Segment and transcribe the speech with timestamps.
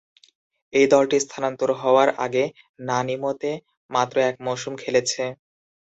[0.73, 2.43] এই দলটি স্থানান্তর হওয়ার আগে
[2.87, 3.51] নানইমোতে
[3.89, 5.23] মাত্র এক মৌসুম খেলেছে।